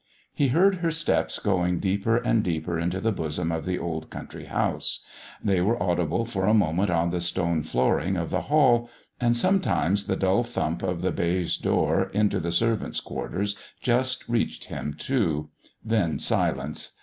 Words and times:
He 0.33 0.47
heard 0.47 0.77
her 0.77 0.89
steps 0.89 1.37
going 1.37 1.77
deeper 1.77 2.17
and 2.17 2.43
deeper 2.43 2.79
into 2.79 2.99
the 2.99 3.11
bosom 3.11 3.51
of 3.51 3.65
the 3.67 3.77
old 3.77 4.09
country 4.09 4.45
house; 4.45 5.03
they 5.43 5.61
were 5.61 5.77
audible 5.79 6.25
for 6.25 6.47
a 6.47 6.55
moment 6.55 6.89
on 6.89 7.11
the 7.11 7.21
stone 7.21 7.61
flooring 7.61 8.17
of 8.17 8.31
the 8.31 8.41
hall; 8.41 8.89
and 9.19 9.37
sometimes 9.37 10.05
the 10.07 10.15
dull 10.15 10.41
thump 10.43 10.81
of 10.81 11.03
the 11.03 11.11
baize 11.11 11.55
door 11.55 12.05
into 12.15 12.39
the 12.39 12.51
servants' 12.51 12.99
quarters 12.99 13.55
just 13.79 14.27
reached 14.27 14.65
him, 14.65 14.95
too 14.97 15.51
then 15.85 16.17
silence. 16.17 16.93